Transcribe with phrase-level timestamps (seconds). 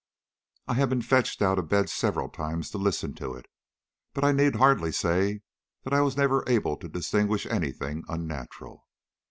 [0.67, 3.45] I have been fetched out of bed several times to listen to it,
[4.15, 5.41] but I need hardly say
[5.83, 8.87] that I was never able to distinguish anything unnatural.